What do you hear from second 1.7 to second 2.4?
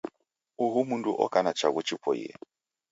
chipoie.